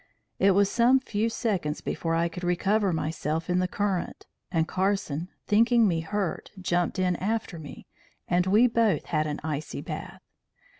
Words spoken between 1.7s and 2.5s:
before I could